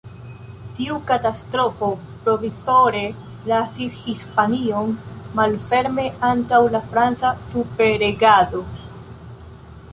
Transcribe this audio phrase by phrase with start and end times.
[0.77, 1.89] Tiu katastrofo
[2.23, 3.03] provizore
[3.51, 4.91] lasis Hispanion
[5.41, 8.67] malferme antaŭ la franca superregado.